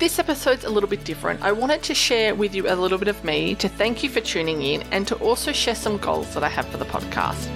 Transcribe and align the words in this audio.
This 0.00 0.18
episode's 0.18 0.64
a 0.64 0.70
little 0.70 0.88
bit 0.88 1.04
different. 1.04 1.42
I 1.42 1.52
wanted 1.52 1.82
to 1.82 1.94
share 1.94 2.34
with 2.34 2.54
you 2.54 2.66
a 2.66 2.74
little 2.74 2.96
bit 2.96 3.08
of 3.08 3.22
me, 3.22 3.54
to 3.56 3.68
thank 3.68 4.02
you 4.02 4.08
for 4.08 4.22
tuning 4.22 4.62
in, 4.62 4.80
and 4.92 5.06
to 5.08 5.14
also 5.16 5.52
share 5.52 5.74
some 5.74 5.98
goals 5.98 6.32
that 6.32 6.42
I 6.42 6.48
have 6.48 6.64
for 6.68 6.78
the 6.78 6.86
podcast. 6.86 7.46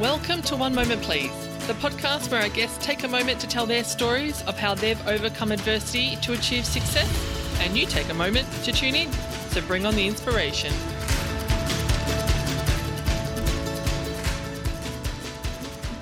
Welcome 0.00 0.40
to 0.44 0.56
One 0.56 0.74
Moment 0.74 1.02
Please, 1.02 1.30
the 1.66 1.74
podcast 1.74 2.30
where 2.30 2.40
our 2.40 2.48
guests 2.48 2.82
take 2.82 3.04
a 3.04 3.08
moment 3.08 3.38
to 3.40 3.46
tell 3.46 3.66
their 3.66 3.84
stories 3.84 4.40
of 4.44 4.58
how 4.58 4.74
they've 4.74 5.06
overcome 5.06 5.52
adversity 5.52 6.16
to 6.22 6.32
achieve 6.32 6.64
success, 6.64 7.58
and 7.60 7.76
you 7.76 7.84
take 7.84 8.08
a 8.08 8.14
moment 8.14 8.50
to 8.64 8.72
tune 8.72 8.94
in. 8.94 9.12
So 9.50 9.60
bring 9.60 9.84
on 9.84 9.96
the 9.96 10.06
inspiration. 10.06 10.72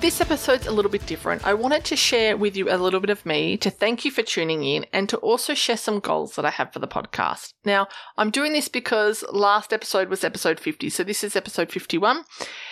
This 0.01 0.19
episode's 0.19 0.65
a 0.65 0.71
little 0.71 0.89
bit 0.89 1.05
different. 1.05 1.45
I 1.45 1.53
wanted 1.53 1.85
to 1.85 1.95
share 1.95 2.35
with 2.35 2.57
you 2.57 2.71
a 2.71 2.75
little 2.75 2.99
bit 2.99 3.11
of 3.11 3.23
me, 3.23 3.55
to 3.57 3.69
thank 3.69 4.03
you 4.03 4.09
for 4.09 4.23
tuning 4.23 4.63
in, 4.63 4.87
and 4.91 5.07
to 5.09 5.17
also 5.17 5.53
share 5.53 5.77
some 5.77 5.99
goals 5.99 6.35
that 6.35 6.43
I 6.43 6.49
have 6.49 6.73
for 6.73 6.79
the 6.79 6.87
podcast. 6.87 7.53
Now, 7.65 7.87
I'm 8.17 8.31
doing 8.31 8.51
this 8.51 8.67
because 8.67 9.23
last 9.31 9.71
episode 9.71 10.09
was 10.09 10.23
episode 10.23 10.59
50, 10.59 10.89
so 10.89 11.03
this 11.03 11.23
is 11.23 11.35
episode 11.35 11.71
51. 11.71 12.23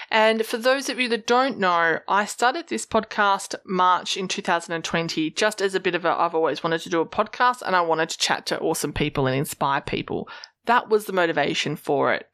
And 0.09 0.44
for 0.44 0.57
those 0.57 0.90
of 0.90 0.99
you 0.99 1.07
that 1.09 1.27
don't 1.27 1.59
know, 1.59 1.99
I 2.07 2.26
started 2.26 2.68
this 2.68 2.88
podcast 2.88 3.54
March 3.63 4.18
in 4.18 4.27
2020 4.27 5.30
just 5.30 5.62
as 5.62 5.76
a 5.76 5.80
bit 5.80 5.93
of 5.93 6.05
a, 6.05 6.09
I've 6.09 6.34
always 6.34 6.63
wanted 6.63 6.82
to 6.82 6.90
do 6.90 6.99
a 6.99 7.05
podcast 7.05 7.62
and 7.62 7.76
I 7.76 7.82
wanted 7.82 8.09
to 8.09 8.18
chat 8.18 8.48
to 8.48 8.59
awesome 8.59 8.91
people 8.91 9.27
and 9.27 9.38
inspire 9.38 9.82
people. 9.82 10.27
That 10.66 10.90
was 10.90 11.05
the 11.05 11.13
motivation 11.13 11.76
for 11.76 12.12
it. 12.12 12.26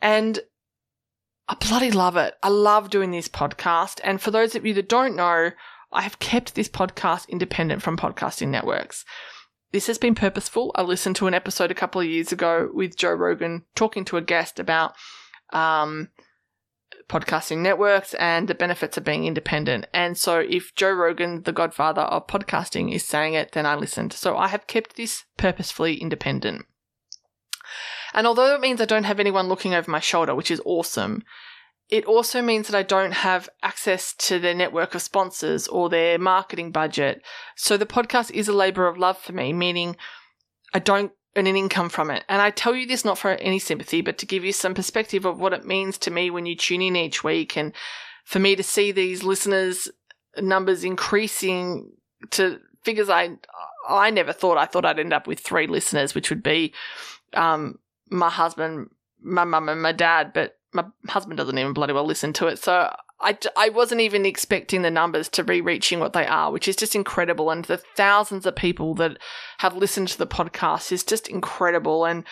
And 0.00 0.40
I 1.50 1.54
bloody 1.54 1.90
love 1.90 2.16
it. 2.16 2.36
I 2.44 2.48
love 2.48 2.90
doing 2.90 3.10
this 3.10 3.26
podcast. 3.26 3.98
And 4.04 4.22
for 4.22 4.30
those 4.30 4.54
of 4.54 4.64
you 4.64 4.72
that 4.74 4.88
don't 4.88 5.16
know, 5.16 5.50
I 5.90 6.02
have 6.02 6.20
kept 6.20 6.54
this 6.54 6.68
podcast 6.68 7.28
independent 7.28 7.82
from 7.82 7.96
podcasting 7.96 8.50
networks. 8.50 9.04
This 9.72 9.88
has 9.88 9.98
been 9.98 10.14
purposeful. 10.14 10.70
I 10.76 10.82
listened 10.82 11.16
to 11.16 11.26
an 11.26 11.34
episode 11.34 11.72
a 11.72 11.74
couple 11.74 12.00
of 12.00 12.06
years 12.06 12.30
ago 12.30 12.70
with 12.72 12.96
Joe 12.96 13.10
Rogan 13.10 13.64
talking 13.74 14.04
to 14.04 14.16
a 14.16 14.22
guest 14.22 14.60
about 14.60 14.94
um, 15.52 16.10
podcasting 17.08 17.58
networks 17.58 18.14
and 18.14 18.46
the 18.46 18.54
benefits 18.54 18.96
of 18.96 19.02
being 19.02 19.24
independent. 19.24 19.88
And 19.92 20.16
so 20.16 20.38
if 20.38 20.72
Joe 20.76 20.92
Rogan, 20.92 21.42
the 21.42 21.52
godfather 21.52 22.02
of 22.02 22.28
podcasting, 22.28 22.94
is 22.94 23.04
saying 23.04 23.34
it, 23.34 23.50
then 23.52 23.66
I 23.66 23.74
listened. 23.74 24.12
So 24.12 24.36
I 24.36 24.46
have 24.46 24.68
kept 24.68 24.94
this 24.94 25.24
purposefully 25.36 25.96
independent. 25.96 26.66
And 28.14 28.26
although 28.26 28.54
it 28.54 28.60
means 28.60 28.80
I 28.80 28.86
don't 28.86 29.04
have 29.04 29.20
anyone 29.20 29.48
looking 29.48 29.74
over 29.74 29.90
my 29.90 30.00
shoulder, 30.00 30.34
which 30.34 30.50
is 30.50 30.62
awesome, 30.64 31.22
it 31.88 32.04
also 32.04 32.40
means 32.40 32.68
that 32.68 32.76
I 32.76 32.82
don't 32.82 33.12
have 33.12 33.48
access 33.62 34.14
to 34.14 34.38
their 34.38 34.54
network 34.54 34.94
of 34.94 35.02
sponsors 35.02 35.66
or 35.66 35.88
their 35.88 36.18
marketing 36.18 36.70
budget. 36.70 37.22
So 37.56 37.76
the 37.76 37.86
podcast 37.86 38.30
is 38.30 38.48
a 38.48 38.52
labor 38.52 38.86
of 38.86 38.96
love 38.96 39.18
for 39.18 39.32
me, 39.32 39.52
meaning 39.52 39.96
I 40.72 40.78
don't 40.78 41.12
earn 41.36 41.48
an 41.48 41.56
income 41.56 41.88
from 41.88 42.10
it. 42.10 42.24
And 42.28 42.40
I 42.40 42.50
tell 42.50 42.74
you 42.74 42.86
this 42.86 43.04
not 43.04 43.18
for 43.18 43.30
any 43.32 43.58
sympathy, 43.58 44.02
but 44.02 44.18
to 44.18 44.26
give 44.26 44.44
you 44.44 44.52
some 44.52 44.74
perspective 44.74 45.24
of 45.24 45.40
what 45.40 45.52
it 45.52 45.64
means 45.64 45.98
to 45.98 46.10
me 46.10 46.30
when 46.30 46.46
you 46.46 46.54
tune 46.54 46.82
in 46.82 46.96
each 46.96 47.24
week 47.24 47.56
and 47.56 47.72
for 48.24 48.38
me 48.38 48.54
to 48.54 48.62
see 48.62 48.92
these 48.92 49.24
listeners 49.24 49.88
numbers 50.40 50.84
increasing 50.84 51.90
to 52.30 52.60
figures 52.84 53.08
I 53.08 53.36
I 53.88 54.10
never 54.10 54.32
thought 54.32 54.58
I 54.58 54.66
thought 54.66 54.84
I'd 54.84 54.98
end 54.98 55.12
up 55.12 55.26
with 55.26 55.40
three 55.40 55.66
listeners, 55.66 56.14
which 56.14 56.30
would 56.30 56.42
be 56.42 56.72
um, 57.34 57.78
my 58.10 58.28
husband, 58.28 58.90
my 59.22 59.44
mum, 59.44 59.68
and 59.68 59.82
my 59.82 59.92
dad, 59.92 60.32
but 60.32 60.56
my 60.72 60.84
husband 61.08 61.38
doesn't 61.38 61.58
even 61.58 61.72
bloody 61.72 61.92
well 61.92 62.04
listen 62.04 62.32
to 62.34 62.46
it. 62.46 62.58
So 62.58 62.94
I, 63.20 63.36
I 63.56 63.68
wasn't 63.68 64.00
even 64.00 64.24
expecting 64.24 64.82
the 64.82 64.90
numbers 64.90 65.28
to 65.30 65.44
be 65.44 65.60
reaching 65.60 66.00
what 66.00 66.12
they 66.12 66.26
are, 66.26 66.50
which 66.50 66.68
is 66.68 66.76
just 66.76 66.94
incredible. 66.94 67.50
And 67.50 67.64
the 67.64 67.76
thousands 67.96 68.46
of 68.46 68.56
people 68.56 68.94
that 68.94 69.18
have 69.58 69.76
listened 69.76 70.08
to 70.08 70.18
the 70.18 70.26
podcast 70.26 70.90
is 70.92 71.04
just 71.04 71.28
incredible. 71.28 72.04
And 72.04 72.24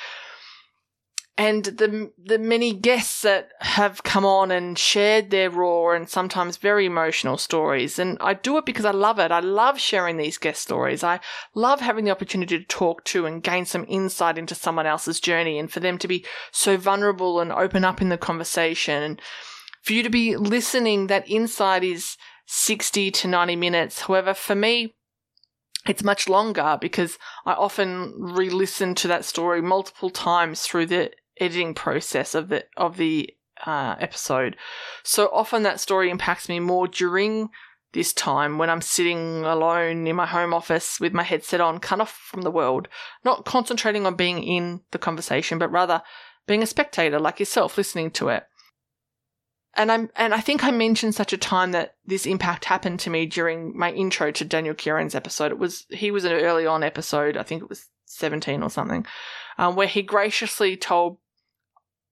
and 1.39 1.65
the 1.65 2.11
the 2.19 2.39
many 2.39 2.75
guests 2.75 3.23
that 3.23 3.51
have 3.61 4.03
come 4.03 4.27
on 4.27 4.51
and 4.51 4.77
shared 4.77 5.31
their 5.31 5.49
raw 5.49 5.91
and 5.91 6.09
sometimes 6.09 6.57
very 6.57 6.85
emotional 6.85 7.39
stories 7.39 7.99
and 7.99 8.19
I 8.21 8.35
do 8.35 8.59
it 8.59 8.67
because 8.67 8.85
I 8.85 8.91
love 8.91 9.21
it. 9.21 9.31
I 9.31 9.39
love 9.39 9.79
sharing 9.79 10.17
these 10.17 10.37
guest 10.37 10.61
stories. 10.61 11.05
I 11.05 11.21
love 11.55 11.81
having 11.81 12.05
the 12.05 12.11
opportunity 12.11 12.59
to 12.59 12.65
talk 12.65 13.05
to 13.05 13.25
and 13.25 13.43
gain 13.43 13.65
some 13.65 13.87
insight 13.89 14.37
into 14.37 14.57
someone 14.57 14.87
else's 14.87 15.21
journey 15.21 15.61
and 15.61 15.71
for 15.73 15.79
them 15.79 15.97
to 15.99 16.09
be 16.09 16.27
so 16.51 16.77
vulnerable 16.77 17.41
and 17.41 17.53
open 17.53 17.85
up 17.85 18.03
in 18.03 18.09
the 18.09 18.19
conversation 18.19 19.03
and 19.03 19.23
for 19.83 19.93
you 19.93 20.03
to 20.03 20.11
be 20.11 20.37
listening 20.37 21.07
that 21.07 21.31
insight 21.31 21.85
is 21.85 22.17
60 22.47 23.13
to 23.13 23.29
90 23.29 23.55
minutes. 23.55 24.01
However, 24.01 24.35
for 24.35 24.57
me 24.57 24.97
it's 25.87 26.03
much 26.03 26.29
longer 26.29 26.77
because 26.81 27.17
I 27.47 27.53
often 27.53 28.13
re-listen 28.19 28.95
to 28.97 29.09
that 29.09 29.25
story 29.25 29.63
multiple 29.63 30.11
times 30.11 30.63
through 30.63 30.87
the 30.87 31.13
editing 31.41 31.75
process 31.75 32.35
of 32.35 32.49
the 32.49 32.65
of 32.77 32.97
the 32.97 33.35
uh, 33.67 33.97
episode. 33.99 34.57
So 35.03 35.29
often 35.33 35.63
that 35.63 35.81
story 35.81 36.11
impacts 36.11 36.49
me 36.49 36.61
more 36.61 36.87
during 36.87 37.51
this 37.93 38.13
time 38.13 38.59
when 38.59 38.69
I'm 38.69 38.83
sitting 38.83 39.45
alone 39.45 40.07
in 40.07 40.17
my 40.17 40.27
home 40.27 40.53
office 40.53 41.01
with 41.01 41.15
my 41.15 41.23
headset 41.23 41.61
on, 41.61 41.81
cut 41.81 42.01
off 42.01 42.13
from 42.13 42.43
the 42.43 42.51
world, 42.51 42.89
not 43.25 43.45
concentrating 43.45 44.05
on 44.07 44.15
being 44.15 44.43
in 44.43 44.83
the 44.91 44.99
conversation, 44.99 45.59
but 45.59 45.71
rather 45.71 46.03
being 46.47 46.63
a 46.63 46.67
spectator 46.67 47.19
like 47.19 47.41
yourself, 47.41 47.79
listening 47.79 48.11
to 48.13 48.29
it. 48.29 48.45
And 49.75 49.93
I'm 49.93 50.11
and 50.17 50.35
I 50.35 50.41
think 50.41 50.65
I 50.65 50.71
mentioned 50.71 51.15
such 51.15 51.33
a 51.33 51.39
time 51.39 51.73
that 51.73 51.95
this 52.05 52.27
impact 52.27 52.65
happened 52.65 53.01
to 53.01 53.11
me 53.11 53.27
during 53.27 53.79
my 53.79 53.93
intro 53.93 54.33
to 54.33 54.45
Daniel 54.45 54.75
Keighran's 54.75 55.15
episode. 55.15 55.53
It 55.53 55.59
was 55.59 55.87
he 55.91 56.11
was 56.11 56.25
an 56.25 56.33
early 56.33 56.67
on 56.67 56.83
episode, 56.83 57.37
I 57.37 57.43
think 57.43 57.63
it 57.63 57.69
was 57.69 57.87
17 58.07 58.63
or 58.63 58.71
something, 58.71 59.07
um, 59.57 59.77
where 59.77 59.87
he 59.87 60.03
graciously 60.03 60.77
told 60.77 61.19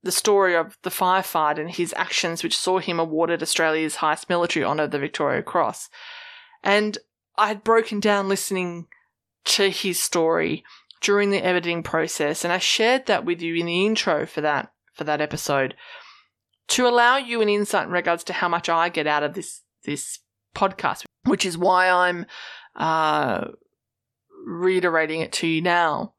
the 0.07 0.13
story 0.13 0.55
of 0.55 0.79
the 0.83 0.91
firefight 0.91 1.59
and 1.59 1.69
his 1.69 1.93
actions, 1.97 2.43
which 2.43 2.57
saw 2.57 2.79
him 2.79 3.01
awarded 3.01 3.43
Australia's 3.43 3.97
highest 3.97 4.29
military 4.29 4.65
honour, 4.65 4.87
the 4.87 5.01
Victoria 5.01 5.43
Cross. 5.43 5.91
And 6.63 6.97
I 7.37 7.49
had 7.49 7.65
broken 7.65 7.99
down 7.99 8.29
listening 8.29 8.87
to 9.47 9.69
his 9.69 10.01
story 10.01 10.65
during 11.01 11.31
the 11.31 11.45
editing 11.45 11.83
process, 11.83 12.45
and 12.45 12.53
I 12.53 12.59
shared 12.59 13.07
that 13.07 13.25
with 13.25 13.43
you 13.43 13.57
in 13.57 13.67
the 13.67 13.85
intro 13.85 14.27
for 14.27 14.41
that 14.41 14.73
for 14.95 15.05
that 15.05 15.21
episode 15.21 15.75
to 16.69 16.87
allow 16.87 17.17
you 17.17 17.43
an 17.43 17.49
insight 17.49 17.87
in 17.87 17.93
regards 17.93 18.25
to 18.25 18.33
how 18.33 18.49
much 18.49 18.69
I 18.69 18.89
get 18.89 19.07
out 19.07 19.23
of 19.23 19.35
this 19.35 19.63
this 19.85 20.21
podcast, 20.55 21.05
which 21.25 21.45
is 21.45 21.59
why 21.59 21.91
I'm 21.91 22.27
uh, 22.77 23.49
reiterating 24.47 25.21
it 25.21 25.33
to 25.33 25.47
you 25.47 25.63
now. 25.63 26.15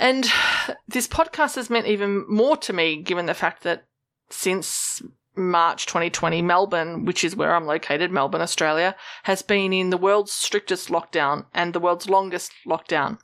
And 0.00 0.24
this 0.88 1.06
podcast 1.06 1.54
has 1.54 1.70
meant 1.70 1.86
even 1.86 2.24
more 2.26 2.56
to 2.56 2.72
me, 2.72 2.96
given 2.96 3.26
the 3.26 3.34
fact 3.34 3.62
that 3.62 3.84
since 4.30 5.02
March 5.36 5.86
2020, 5.86 6.42
Melbourne, 6.42 7.04
which 7.04 7.22
is 7.22 7.36
where 7.36 7.54
I'm 7.54 7.66
located, 7.66 8.10
Melbourne, 8.10 8.40
Australia, 8.40 8.96
has 9.24 9.42
been 9.42 9.72
in 9.72 9.90
the 9.90 9.96
world's 9.96 10.32
strictest 10.32 10.88
lockdown 10.88 11.46
and 11.54 11.72
the 11.72 11.80
world's 11.80 12.08
longest 12.08 12.52
lockdown. 12.66 13.18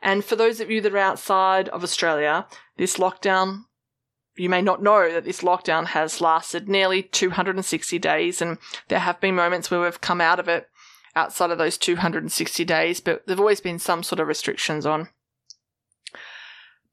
And 0.00 0.24
for 0.24 0.36
those 0.36 0.60
of 0.60 0.70
you 0.70 0.80
that 0.80 0.94
are 0.94 0.98
outside 0.98 1.68
of 1.70 1.82
Australia, 1.82 2.46
this 2.78 2.96
lockdown, 2.96 3.64
you 4.36 4.48
may 4.48 4.62
not 4.62 4.82
know 4.82 5.12
that 5.12 5.24
this 5.24 5.42
lockdown 5.42 5.88
has 5.88 6.22
lasted 6.22 6.68
nearly 6.68 7.02
260 7.02 7.98
days, 7.98 8.40
and 8.40 8.56
there 8.88 9.00
have 9.00 9.20
been 9.20 9.34
moments 9.34 9.70
where 9.70 9.80
we've 9.80 10.00
come 10.00 10.20
out 10.20 10.38
of 10.38 10.48
it 10.48 10.68
outside 11.14 11.50
of 11.50 11.58
those 11.58 11.76
260 11.76 12.64
days, 12.64 13.00
but 13.00 13.26
there've 13.26 13.40
always 13.40 13.60
been 13.60 13.78
some 13.78 14.02
sort 14.02 14.20
of 14.20 14.28
restrictions 14.28 14.86
on. 14.86 15.08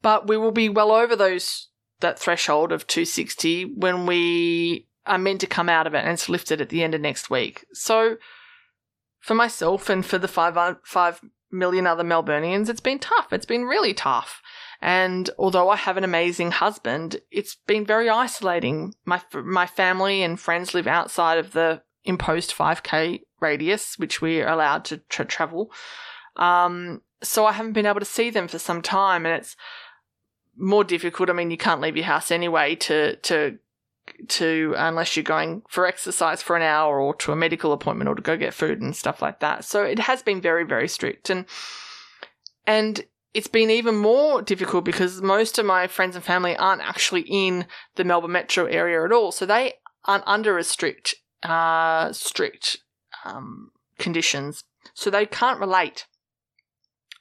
But 0.02 0.28
we 0.28 0.36
will 0.36 0.52
be 0.52 0.68
well 0.68 0.92
over 0.92 1.16
those 1.16 1.68
that 2.00 2.18
threshold 2.18 2.72
of 2.72 2.86
260 2.86 3.74
when 3.76 4.06
we 4.06 4.86
are 5.06 5.18
meant 5.18 5.40
to 5.40 5.46
come 5.46 5.68
out 5.68 5.86
of 5.86 5.94
it 5.94 6.04
and 6.04 6.12
it's 6.12 6.28
lifted 6.28 6.60
at 6.60 6.68
the 6.68 6.82
end 6.82 6.94
of 6.94 7.00
next 7.00 7.30
week. 7.30 7.64
So 7.72 8.16
for 9.18 9.34
myself 9.34 9.88
and 9.88 10.04
for 10.04 10.18
the 10.18 10.28
five, 10.28 10.56
uh, 10.56 10.74
5 10.84 11.20
million 11.50 11.86
other 11.86 12.04
Melburnians, 12.04 12.68
it's 12.68 12.80
been 12.80 12.98
tough. 12.98 13.32
It's 13.32 13.46
been 13.46 13.64
really 13.64 13.94
tough. 13.94 14.40
And 14.80 15.28
although 15.38 15.70
I 15.70 15.76
have 15.76 15.96
an 15.96 16.04
amazing 16.04 16.52
husband, 16.52 17.16
it's 17.30 17.56
been 17.66 17.84
very 17.84 18.08
isolating. 18.08 18.94
My, 19.04 19.20
my 19.34 19.66
family 19.66 20.22
and 20.22 20.38
friends 20.38 20.74
live 20.74 20.86
outside 20.86 21.38
of 21.38 21.52
the 21.52 21.82
imposed 22.04 22.54
5k 22.54 23.22
radius, 23.40 23.98
which 23.98 24.20
we 24.20 24.40
are 24.40 24.48
allowed 24.48 24.84
to 24.86 24.98
tra- 25.08 25.24
travel. 25.24 25.72
Um, 26.36 27.02
so 27.22 27.44
I 27.44 27.52
haven't 27.52 27.72
been 27.72 27.86
able 27.86 28.00
to 28.00 28.06
see 28.06 28.30
them 28.30 28.46
for 28.46 28.60
some 28.60 28.82
time 28.82 29.26
and 29.26 29.34
it's, 29.34 29.56
more 30.58 30.84
difficult. 30.84 31.30
I 31.30 31.32
mean, 31.32 31.50
you 31.50 31.56
can't 31.56 31.80
leave 31.80 31.96
your 31.96 32.06
house 32.06 32.30
anyway 32.30 32.74
to 32.76 33.16
to 33.16 33.58
to 34.26 34.74
unless 34.76 35.16
you're 35.16 35.22
going 35.22 35.62
for 35.68 35.86
exercise 35.86 36.42
for 36.42 36.56
an 36.56 36.62
hour 36.62 37.00
or 37.00 37.14
to 37.16 37.32
a 37.32 37.36
medical 37.36 37.72
appointment 37.72 38.08
or 38.08 38.14
to 38.14 38.22
go 38.22 38.36
get 38.36 38.54
food 38.54 38.80
and 38.80 38.96
stuff 38.96 39.22
like 39.22 39.40
that. 39.40 39.64
So 39.64 39.82
it 39.82 39.98
has 39.98 40.22
been 40.22 40.40
very 40.40 40.64
very 40.64 40.88
strict 40.88 41.30
and 41.30 41.46
and 42.66 43.04
it's 43.34 43.46
been 43.46 43.70
even 43.70 43.96
more 43.96 44.42
difficult 44.42 44.84
because 44.84 45.20
most 45.20 45.58
of 45.58 45.66
my 45.66 45.86
friends 45.86 46.16
and 46.16 46.24
family 46.24 46.56
aren't 46.56 46.82
actually 46.82 47.22
in 47.22 47.66
the 47.96 48.04
Melbourne 48.04 48.32
metro 48.32 48.64
area 48.64 49.04
at 49.04 49.12
all. 49.12 49.32
So 49.32 49.46
they 49.46 49.74
aren't 50.04 50.24
under 50.26 50.58
as 50.58 50.66
strict, 50.66 51.14
uh, 51.42 52.12
strict 52.12 52.78
um, 53.24 53.70
conditions, 53.98 54.64
so 54.94 55.10
they 55.10 55.26
can't 55.26 55.60
relate. 55.60 56.06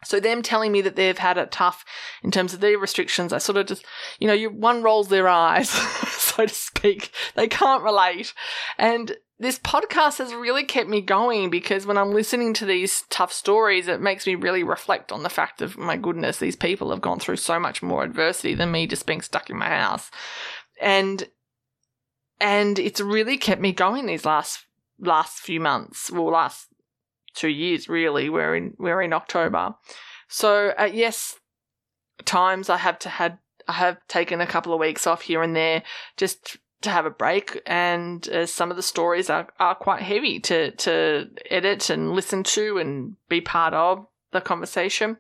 So 0.04 0.20
them 0.20 0.44
telling 0.44 0.72
me 0.72 0.82
that 0.82 0.96
they've 0.96 1.18
had 1.18 1.38
it 1.38 1.52
tough 1.52 1.84
in 2.24 2.30
terms 2.30 2.54
of 2.54 2.60
their 2.60 2.78
restrictions, 2.78 3.34
I 3.34 3.40
sort 3.40 3.58
of 3.58 3.66
just, 3.66 3.84
you 4.20 4.28
know, 4.28 4.34
you, 4.34 4.50
one 4.50 4.84
rolls 4.84 5.08
their 5.08 5.28
eyes, 5.28 5.70
so 5.70 6.46
to 6.46 6.54
speak. 6.54 7.12
They 7.36 7.48
can't 7.48 7.84
relate. 7.84 8.34
And 8.78 9.18
this 9.40 9.58
podcast 9.58 10.20
has 10.20 10.34
really 10.34 10.64
kept 10.64 10.88
me 10.88 11.02
going 11.02 11.50
because 11.50 11.86
when 11.86 11.98
I'm 11.98 12.12
listening 12.12 12.54
to 12.56 12.66
these 12.66 13.04
tough 13.10 13.34
stories, 13.34 13.88
it 13.88 14.00
makes 14.00 14.28
me 14.28 14.36
really 14.36 14.64
reflect 14.64 15.12
on 15.12 15.24
the 15.24 15.30
fact 15.30 15.62
of, 15.64 15.78
my 15.78 15.98
goodness, 15.98 16.38
these 16.38 16.56
people 16.56 16.92
have 16.92 17.02
gone 17.02 17.20
through 17.20 17.38
so 17.38 17.60
much 17.60 17.82
more 17.82 18.04
adversity 18.04 18.54
than 18.54 18.72
me 18.72 18.86
just 18.86 19.08
being 19.08 19.22
stuck 19.22 19.50
in 19.50 19.58
my 19.58 19.70
house. 19.70 20.12
And, 20.80 21.28
and 22.40 22.78
it's 22.78 23.02
really 23.02 23.38
kept 23.38 23.62
me 23.62 23.72
going 23.72 24.06
these 24.06 24.26
last, 24.26 24.66
last 25.00 25.40
few 25.40 25.60
months, 25.60 26.12
well, 26.12 26.32
last 26.32 26.68
two 27.38 27.48
years 27.48 27.88
really. 27.88 28.30
We're 28.30 28.56
in, 28.56 28.74
we're 28.78 29.02
in 29.02 29.14
October. 29.14 29.76
So, 30.28 30.74
uh, 30.78 30.90
yes, 30.92 31.40
times 32.26 32.70
I 32.70 32.78
have 32.78 33.00
to 33.00 33.10
had, 33.10 33.38
I 33.68 33.74
have 33.74 33.98
taken 34.08 34.42
a 34.42 34.48
couple 34.48 34.74
of 34.74 34.80
weeks 34.80 35.08
off 35.08 35.22
here 35.22 35.42
and 35.42 35.56
there 35.56 35.84
just 36.18 36.58
to 36.82 36.90
have 36.90 37.06
a 37.06 37.10
break, 37.10 37.62
and 37.66 38.28
uh, 38.30 38.46
some 38.46 38.70
of 38.70 38.78
the 38.78 38.84
stories 38.84 39.30
are, 39.30 39.48
are 39.60 39.76
quite 39.76 40.02
heavy 40.02 40.40
to 40.42 40.72
to 40.72 41.28
edit 41.50 41.90
and 41.90 42.12
listen 42.12 42.44
to 42.44 42.78
and 42.78 43.16
be 43.30 43.42
part 43.42 43.74
of 43.74 44.06
the 44.32 44.42
conversation. 44.42 45.18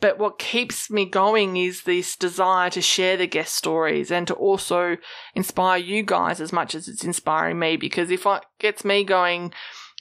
But 0.00 0.18
what 0.18 0.38
keeps 0.38 0.90
me 0.90 1.04
going 1.06 1.56
is 1.56 1.82
this 1.82 2.14
desire 2.14 2.70
to 2.70 2.80
share 2.80 3.16
the 3.16 3.26
guest 3.26 3.56
stories 3.56 4.12
and 4.12 4.28
to 4.28 4.34
also 4.34 4.96
inspire 5.34 5.78
you 5.78 6.04
guys 6.04 6.40
as 6.40 6.52
much 6.52 6.76
as 6.76 6.86
it's 6.86 7.02
inspiring 7.02 7.58
me. 7.58 7.76
Because 7.76 8.12
if 8.12 8.24
it 8.24 8.44
gets 8.60 8.84
me 8.84 9.02
going 9.02 9.52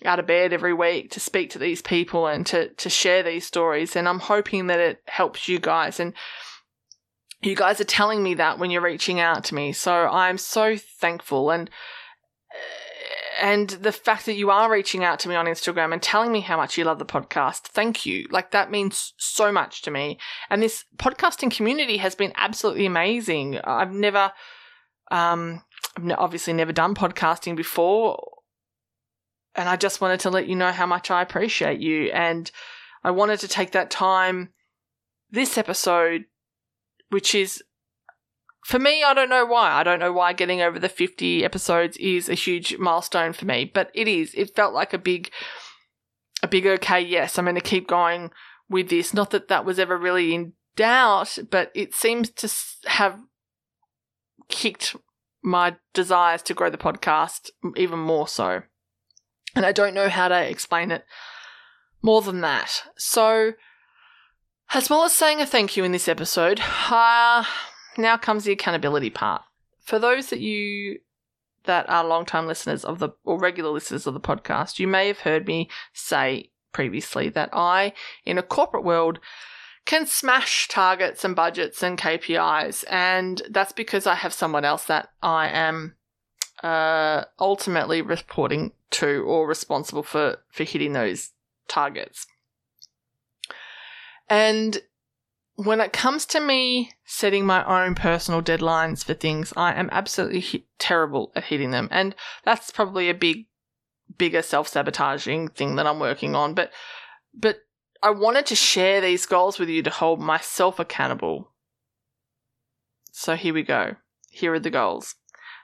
out 0.05 0.19
of 0.19 0.27
bed 0.27 0.53
every 0.53 0.73
week 0.73 1.11
to 1.11 1.19
speak 1.19 1.49
to 1.51 1.59
these 1.59 1.81
people 1.81 2.27
and 2.27 2.45
to, 2.47 2.69
to 2.69 2.89
share 2.89 3.23
these 3.23 3.45
stories, 3.45 3.95
and 3.95 4.07
I'm 4.07 4.19
hoping 4.19 4.67
that 4.67 4.79
it 4.79 5.01
helps 5.05 5.47
you 5.47 5.59
guys. 5.59 5.99
And 5.99 6.13
you 7.41 7.55
guys 7.55 7.79
are 7.79 7.85
telling 7.85 8.23
me 8.23 8.35
that 8.35 8.59
when 8.59 8.71
you're 8.71 8.81
reaching 8.81 9.19
out 9.19 9.43
to 9.45 9.55
me. 9.55 9.71
So 9.71 9.93
I'm 9.93 10.37
so 10.37 10.75
thankful 10.77 11.51
and 11.51 11.69
and 13.39 13.69
the 13.69 13.91
fact 13.91 14.25
that 14.25 14.33
you 14.33 14.49
are 14.49 14.71
reaching 14.71 15.03
out 15.03 15.19
to 15.19 15.29
me 15.29 15.35
on 15.35 15.45
Instagram 15.45 15.93
and 15.93 16.01
telling 16.01 16.31
me 16.31 16.41
how 16.41 16.57
much 16.57 16.75
you 16.75 16.83
love 16.83 16.97
the 16.97 17.05
podcast. 17.05 17.67
Thank 17.67 18.03
you. 18.03 18.25
Like 18.31 18.49
that 18.49 18.71
means 18.71 19.13
so 19.17 19.51
much 19.51 19.83
to 19.83 19.91
me. 19.91 20.17
And 20.49 20.61
this 20.61 20.85
podcasting 20.97 21.55
community 21.55 21.97
has 21.97 22.15
been 22.15 22.33
absolutely 22.35 22.87
amazing. 22.87 23.59
I've 23.63 23.93
never 23.93 24.31
um 25.11 25.63
I've 25.95 26.11
obviously 26.17 26.53
never 26.53 26.71
done 26.71 26.95
podcasting 26.95 27.55
before. 27.55 28.36
And 29.57 29.67
I 29.67 29.75
just 29.75 29.99
wanted 29.99 30.21
to 30.21 30.29
let 30.29 30.47
you 30.47 30.55
know 30.55 30.71
how 30.71 30.85
much 30.85 31.11
I 31.11 31.21
appreciate 31.21 31.81
you 31.81 32.11
and 32.13 32.49
I 33.03 33.11
wanted 33.11 33.39
to 33.41 33.47
take 33.47 33.71
that 33.71 33.89
time 33.89 34.49
this 35.31 35.57
episode 35.57 36.25
which 37.09 37.33
is 37.33 37.63
for 38.67 38.79
me, 38.79 39.01
I 39.01 39.13
don't 39.13 39.29
know 39.29 39.45
why. 39.45 39.71
I 39.71 39.83
don't 39.83 39.99
know 39.99 40.11
why 40.11 40.33
getting 40.33 40.61
over 40.61 40.77
the 40.77 40.89
50 40.89 41.45
episodes 41.45 41.95
is 41.97 42.27
a 42.27 42.33
huge 42.33 42.77
milestone 42.77 43.31
for 43.31 43.45
me, 43.45 43.71
but 43.73 43.89
it 43.93 44.09
is. 44.09 44.33
It 44.35 44.57
felt 44.57 44.73
like 44.73 44.91
a 44.91 44.97
big, 44.97 45.31
a 46.43 46.49
big 46.49 46.67
okay, 46.67 46.99
yes, 46.99 47.37
I'm 47.37 47.45
going 47.45 47.55
to 47.55 47.61
keep 47.61 47.87
going 47.87 48.29
with 48.69 48.89
this. 48.89 49.13
Not 49.13 49.29
that 49.29 49.47
that 49.47 49.63
was 49.63 49.79
ever 49.79 49.97
really 49.97 50.35
in 50.35 50.51
doubt, 50.75 51.37
but 51.49 51.71
it 51.75 51.93
seems 51.93 52.29
to 52.31 52.53
have 52.89 53.21
kicked 54.49 54.97
my 55.41 55.77
desires 55.93 56.41
to 56.41 56.53
grow 56.53 56.69
the 56.69 56.77
podcast 56.77 57.51
even 57.77 57.99
more 57.99 58.27
so. 58.27 58.63
And 59.55 59.65
I 59.65 59.71
don't 59.71 59.93
know 59.93 60.09
how 60.09 60.27
to 60.27 60.39
explain 60.39 60.91
it 60.91 61.05
more 62.01 62.21
than 62.21 62.41
that. 62.41 62.83
So, 62.97 63.53
as 64.73 64.89
well 64.89 65.03
as 65.03 65.13
saying 65.13 65.41
a 65.41 65.45
thank 65.45 65.77
you 65.77 65.83
in 65.83 65.91
this 65.91 66.07
episode, 66.07 66.61
uh, 66.89 67.43
now 67.97 68.17
comes 68.17 68.43
the 68.43 68.51
accountability 68.51 69.09
part. 69.09 69.41
For 69.79 69.99
those 69.99 70.27
that 70.27 70.39
you 70.39 70.99
that 71.63 71.89
are 71.89 72.03
long-time 72.03 72.47
listeners 72.47 72.85
of 72.85 72.99
the 72.99 73.09
or 73.25 73.37
regular 73.37 73.69
listeners 73.69 74.07
of 74.07 74.13
the 74.13 74.19
podcast, 74.19 74.79
you 74.79 74.87
may 74.87 75.07
have 75.07 75.19
heard 75.19 75.47
me 75.47 75.69
say 75.93 76.49
previously 76.71 77.29
that 77.29 77.49
I, 77.51 77.93
in 78.25 78.37
a 78.37 78.43
corporate 78.43 78.83
world, 78.83 79.19
can 79.85 80.05
smash 80.05 80.67
targets 80.67 81.23
and 81.23 81.35
budgets 81.35 81.83
and 81.83 81.97
KPIs, 81.97 82.83
and 82.89 83.41
that's 83.49 83.71
because 83.71 84.07
I 84.07 84.15
have 84.15 84.33
someone 84.33 84.65
else 84.65 84.85
that 84.85 85.09
I 85.21 85.49
am 85.49 85.95
uh, 86.63 87.25
ultimately 87.39 88.01
reporting 88.01 88.71
to 88.89 89.23
or 89.23 89.47
responsible 89.47 90.03
for 90.03 90.37
for 90.49 90.63
hitting 90.63 90.93
those 90.93 91.31
targets. 91.67 92.25
And 94.29 94.81
when 95.55 95.81
it 95.81 95.91
comes 95.91 96.25
to 96.27 96.39
me 96.39 96.91
setting 97.03 97.45
my 97.45 97.65
own 97.65 97.95
personal 97.95 98.41
deadlines 98.41 99.03
for 99.03 99.13
things, 99.15 99.51
I 99.57 99.73
am 99.73 99.89
absolutely 99.91 100.65
terrible 100.77 101.31
at 101.35 101.45
hitting 101.45 101.71
them. 101.71 101.87
And 101.91 102.15
that's 102.43 102.69
probably 102.69 103.09
a 103.09 103.15
big, 103.15 103.47
bigger 104.17 104.43
self 104.43 104.67
sabotaging 104.67 105.49
thing 105.49 105.75
that 105.75 105.87
I'm 105.87 105.99
working 105.99 106.35
on. 106.35 106.53
But, 106.53 106.71
but 107.33 107.61
I 108.03 108.11
wanted 108.11 108.45
to 108.47 108.55
share 108.55 109.01
these 109.01 109.25
goals 109.25 109.57
with 109.57 109.69
you 109.69 109.81
to 109.81 109.89
hold 109.89 110.19
myself 110.19 110.79
accountable. 110.79 111.51
So 113.11 113.35
here 113.35 113.53
we 113.53 113.63
go. 113.63 113.95
Here 114.29 114.53
are 114.53 114.59
the 114.59 114.69
goals. 114.69 115.15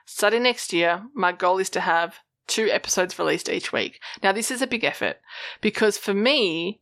Starting 0.04 0.42
next 0.42 0.72
year, 0.72 1.04
my 1.14 1.32
goal 1.32 1.58
is 1.58 1.70
to 1.70 1.80
have 1.80 2.16
two 2.46 2.68
episodes 2.70 3.18
released 3.18 3.48
each 3.48 3.72
week. 3.72 4.00
Now, 4.22 4.32
this 4.32 4.50
is 4.50 4.62
a 4.62 4.66
big 4.66 4.84
effort 4.84 5.16
because 5.60 5.96
for 5.96 6.14
me, 6.14 6.80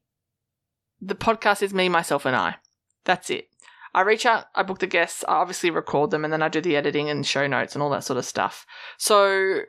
the 1.00 1.14
podcast 1.14 1.62
is 1.62 1.74
me, 1.74 1.88
myself, 1.88 2.24
and 2.24 2.36
I. 2.36 2.56
That's 3.04 3.30
it. 3.30 3.48
I 3.94 4.00
reach 4.02 4.24
out, 4.24 4.46
I 4.54 4.62
book 4.62 4.78
the 4.78 4.86
guests, 4.86 5.22
I 5.28 5.34
obviously 5.34 5.70
record 5.70 6.10
them, 6.10 6.24
and 6.24 6.32
then 6.32 6.42
I 6.42 6.48
do 6.48 6.60
the 6.60 6.76
editing 6.76 7.10
and 7.10 7.26
show 7.26 7.46
notes 7.46 7.74
and 7.74 7.82
all 7.82 7.90
that 7.90 8.04
sort 8.04 8.16
of 8.16 8.24
stuff. 8.24 8.64
So 8.96 9.60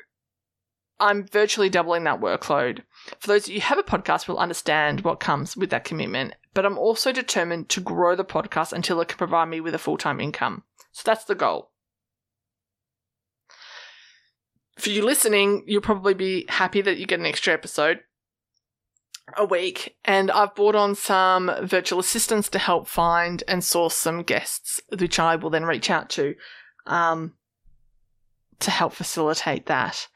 I'm 0.99 1.27
virtually 1.27 1.69
doubling 1.69 2.05
that 2.05 2.21
workload. 2.21 2.83
For 3.19 3.27
those 3.27 3.47
of 3.47 3.53
you 3.53 3.59
who 3.59 3.67
have 3.67 3.79
a 3.79 3.83
podcast 3.83 4.27
will 4.27 4.37
understand 4.37 5.01
what 5.01 5.19
comes 5.19 5.57
with 5.57 5.71
that 5.71 5.83
commitment, 5.83 6.35
but 6.53 6.65
I'm 6.65 6.77
also 6.77 7.11
determined 7.11 7.67
to 7.69 7.81
grow 7.81 8.15
the 8.15 8.23
podcast 8.23 8.71
until 8.71 9.01
it 9.01 9.09
can 9.09 9.17
provide 9.17 9.49
me 9.49 9.59
with 9.59 9.75
a 9.75 9.79
full 9.79 9.97
time 9.97 10.21
income. 10.21 10.63
So 10.93 11.01
that's 11.05 11.25
the 11.25 11.35
goal. 11.35 11.71
For 14.77 14.89
you 14.89 15.05
listening, 15.05 15.63
you'll 15.67 15.81
probably 15.81 16.13
be 16.13 16.45
happy 16.49 16.81
that 16.81 16.97
you 16.97 17.05
get 17.05 17.19
an 17.19 17.25
extra 17.25 17.53
episode 17.53 17.99
a 19.37 19.45
week, 19.45 19.95
and 20.03 20.29
I've 20.31 20.55
brought 20.55 20.75
on 20.75 20.95
some 20.95 21.51
virtual 21.61 21.99
assistants 21.99 22.49
to 22.49 22.59
help 22.59 22.87
find 22.87 23.43
and 23.47 23.63
source 23.63 23.95
some 23.95 24.23
guests, 24.23 24.81
which 24.97 25.19
I 25.19 25.35
will 25.35 25.49
then 25.49 25.63
reach 25.63 25.89
out 25.89 26.09
to 26.11 26.35
um, 26.85 27.33
to 28.59 28.71
help 28.71 28.93
facilitate 28.93 29.67
that. 29.67 30.07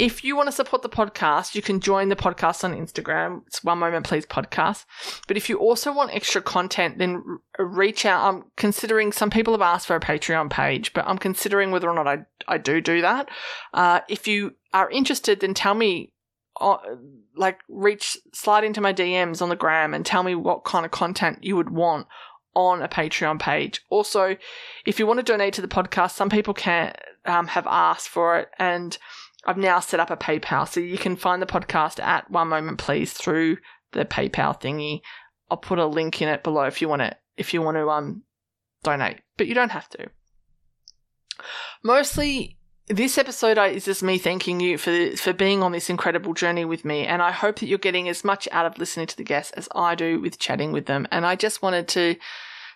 If 0.00 0.24
you 0.24 0.34
want 0.34 0.46
to 0.46 0.52
support 0.52 0.80
the 0.80 0.88
podcast, 0.88 1.54
you 1.54 1.60
can 1.60 1.78
join 1.78 2.08
the 2.08 2.16
podcast 2.16 2.64
on 2.64 2.72
Instagram. 2.72 3.42
It's 3.46 3.62
One 3.62 3.78
Moment 3.78 4.06
Please 4.06 4.24
Podcast. 4.24 4.86
But 5.28 5.36
if 5.36 5.50
you 5.50 5.58
also 5.58 5.92
want 5.92 6.14
extra 6.14 6.40
content, 6.40 6.96
then 6.96 7.22
reach 7.58 8.06
out. 8.06 8.26
I'm 8.26 8.44
considering, 8.56 9.12
some 9.12 9.28
people 9.28 9.52
have 9.52 9.60
asked 9.60 9.86
for 9.86 9.96
a 9.96 10.00
Patreon 10.00 10.48
page, 10.48 10.94
but 10.94 11.06
I'm 11.06 11.18
considering 11.18 11.70
whether 11.70 11.86
or 11.86 11.92
not 11.92 12.08
I, 12.08 12.20
I 12.48 12.56
do 12.56 12.80
do 12.80 13.02
that. 13.02 13.28
Uh, 13.74 14.00
if 14.08 14.26
you 14.26 14.54
are 14.72 14.88
interested, 14.90 15.40
then 15.40 15.52
tell 15.52 15.74
me 15.74 16.14
like 17.36 17.58
reach 17.68 18.16
slide 18.32 18.64
into 18.64 18.80
my 18.80 18.94
DMs 18.94 19.42
on 19.42 19.50
the 19.50 19.56
gram 19.56 19.92
and 19.92 20.06
tell 20.06 20.22
me 20.22 20.34
what 20.34 20.64
kind 20.64 20.86
of 20.86 20.92
content 20.92 21.44
you 21.44 21.56
would 21.56 21.70
want 21.70 22.06
on 22.54 22.80
a 22.80 22.88
Patreon 22.88 23.38
page. 23.38 23.82
Also, 23.90 24.36
if 24.86 24.98
you 24.98 25.06
want 25.06 25.18
to 25.18 25.22
donate 25.22 25.52
to 25.54 25.62
the 25.62 25.68
podcast, 25.68 26.12
some 26.12 26.30
people 26.30 26.54
can 26.54 26.94
um, 27.26 27.48
have 27.48 27.66
asked 27.66 28.08
for 28.08 28.38
it, 28.38 28.48
and 28.58 28.96
I've 29.46 29.56
now 29.56 29.80
set 29.80 30.00
up 30.00 30.10
a 30.10 30.16
PayPal, 30.16 30.68
so 30.68 30.80
you 30.80 30.98
can 30.98 31.16
find 31.16 31.40
the 31.40 31.46
podcast 31.46 32.02
at 32.02 32.30
One 32.30 32.48
Moment 32.48 32.78
Please 32.78 33.12
through 33.12 33.58
the 33.92 34.04
PayPal 34.04 34.60
thingy. 34.60 35.00
I'll 35.50 35.56
put 35.56 35.78
a 35.78 35.86
link 35.86 36.20
in 36.22 36.28
it 36.28 36.42
below 36.42 36.64
if 36.64 36.80
you 36.80 36.88
want 36.88 37.02
to 37.02 37.16
if 37.36 37.54
you 37.54 37.62
want 37.62 37.76
to 37.76 37.88
um 37.88 38.22
donate, 38.82 39.20
but 39.36 39.46
you 39.46 39.54
don't 39.54 39.70
have 39.72 39.88
to. 39.90 40.10
Mostly 41.82 42.58
this 42.86 43.18
episode 43.18 43.56
is 43.56 43.84
just 43.84 44.02
me 44.02 44.18
thanking 44.18 44.60
you 44.60 44.76
for 44.76 45.16
for 45.16 45.32
being 45.32 45.62
on 45.62 45.72
this 45.72 45.88
incredible 45.88 46.34
journey 46.34 46.64
with 46.64 46.84
me, 46.84 47.06
and 47.06 47.22
I 47.22 47.30
hope 47.30 47.60
that 47.60 47.66
you're 47.66 47.78
getting 47.78 48.08
as 48.08 48.24
much 48.24 48.48
out 48.52 48.66
of 48.66 48.78
listening 48.78 49.06
to 49.06 49.16
the 49.16 49.24
guests 49.24 49.52
as 49.52 49.68
I 49.74 49.94
do 49.94 50.20
with 50.20 50.38
chatting 50.38 50.72
with 50.72 50.86
them. 50.86 51.06
And 51.10 51.24
I 51.24 51.36
just 51.36 51.62
wanted 51.62 51.88
to 51.88 52.16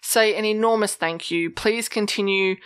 say 0.03 0.35
an 0.37 0.45
enormous 0.45 0.95
thank 0.95 1.31
you. 1.31 1.51
Please 1.51 1.89
continue 1.89 2.57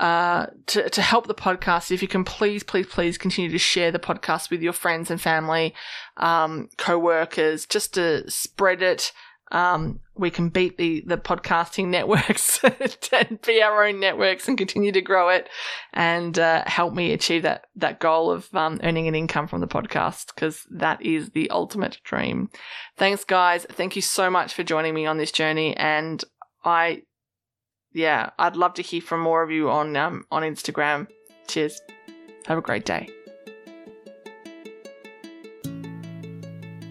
uh, 0.00 0.46
to 0.66 0.90
to 0.90 1.02
help 1.02 1.28
the 1.28 1.34
podcast. 1.34 1.92
If 1.92 2.02
you 2.02 2.08
can, 2.08 2.24
please, 2.24 2.62
please, 2.62 2.86
please 2.86 3.16
continue 3.16 3.50
to 3.50 3.58
share 3.58 3.92
the 3.92 3.98
podcast 3.98 4.50
with 4.50 4.62
your 4.62 4.72
friends 4.72 5.10
and 5.10 5.20
family, 5.20 5.74
um, 6.16 6.68
co-workers, 6.76 7.66
just 7.66 7.94
to 7.94 8.28
spread 8.28 8.82
it 8.82 9.12
um, 9.52 10.00
we 10.14 10.30
can 10.30 10.48
beat 10.48 10.76
the, 10.76 11.02
the 11.06 11.18
podcasting 11.18 11.86
networks 11.88 12.62
and 12.62 13.40
be 13.42 13.62
our 13.62 13.84
own 13.84 14.00
networks 14.00 14.48
and 14.48 14.56
continue 14.56 14.92
to 14.92 15.00
grow 15.00 15.28
it 15.28 15.48
and 15.92 16.38
uh, 16.38 16.62
help 16.66 16.94
me 16.94 17.12
achieve 17.12 17.42
that, 17.42 17.66
that 17.76 17.98
goal 17.98 18.30
of 18.30 18.52
um, 18.54 18.80
earning 18.82 19.08
an 19.08 19.14
income 19.14 19.48
from 19.48 19.60
the 19.60 19.66
podcast 19.66 20.34
because 20.34 20.66
that 20.70 21.02
is 21.02 21.30
the 21.30 21.50
ultimate 21.50 21.98
dream. 22.04 22.48
Thanks, 22.96 23.24
guys. 23.24 23.66
Thank 23.70 23.96
you 23.96 24.02
so 24.02 24.30
much 24.30 24.54
for 24.54 24.62
joining 24.62 24.94
me 24.94 25.06
on 25.06 25.18
this 25.18 25.32
journey. 25.32 25.76
And 25.76 26.22
I, 26.64 27.02
yeah, 27.92 28.30
I'd 28.38 28.56
love 28.56 28.74
to 28.74 28.82
hear 28.82 29.00
from 29.00 29.20
more 29.20 29.42
of 29.42 29.50
you 29.50 29.70
on 29.70 29.96
um, 29.96 30.26
on 30.30 30.42
Instagram. 30.42 31.08
Cheers. 31.48 31.80
Have 32.46 32.58
a 32.58 32.62
great 32.62 32.84
day. 32.84 33.08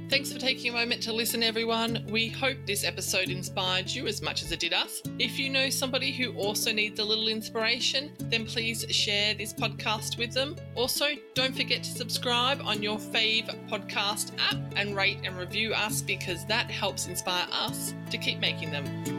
Thanks 0.10 0.34
for 0.34 0.40
taking 0.40 0.72
a 0.72 0.74
moment 0.74 1.04
to 1.04 1.14
listen, 1.14 1.44
everyone. 1.44 2.04
We 2.10 2.30
hope 2.30 2.58
this 2.66 2.84
episode 2.84 3.30
inspired 3.30 3.90
you 3.90 4.08
as 4.08 4.24
much 4.24 4.42
as 4.42 4.52
it 4.52 4.60
did 4.60 4.74
us. 4.74 5.04
If 5.20 5.38
you 5.38 5.52
know 5.52 5.70
somebody 5.70 6.12
who 6.12 6.34
also 6.34 6.72
needs 6.72 7.00
a 7.00 7.04
little 7.04 7.28
inspiration, 7.28 8.14
then 8.18 8.48
please 8.48 8.86
share 8.90 9.36
this 9.36 9.54
podcast 9.54 10.18
with 10.18 10.34
them. 10.34 10.56
Also, 10.74 11.06
don't 11.36 11.56
forget 11.56 11.84
to 11.84 11.92
subscribe 11.92 12.60
on 12.64 12.82
your 12.82 12.98
fave 12.98 13.48
podcast 13.70 14.32
app 14.40 14.58
and 14.76 14.96
rate 14.96 15.20
and 15.24 15.38
review 15.38 15.74
us 15.74 16.02
because 16.02 16.44
that 16.48 16.72
helps 16.72 17.06
inspire 17.06 17.48
us 17.52 17.94
to 18.10 18.18
keep 18.18 18.40
making 18.40 18.72
them. 18.72 19.19